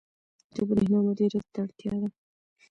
•د 0.55 0.55
برېښنا 0.69 0.99
مدیریت 1.07 1.45
ته 1.53 1.59
اړتیا 1.65 1.93
ده. 2.01 2.09